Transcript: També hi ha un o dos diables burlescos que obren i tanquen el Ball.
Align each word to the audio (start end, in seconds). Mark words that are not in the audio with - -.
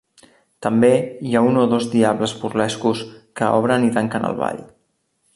També 0.65 0.87
hi 1.31 1.35
ha 1.39 1.43
un 1.49 1.59
o 1.63 1.65
dos 1.73 1.85
diables 1.91 2.33
burlescos 2.45 3.03
que 3.41 3.51
obren 3.61 3.85
i 3.89 3.91
tanquen 3.99 4.25
el 4.31 4.35
Ball. 4.45 4.65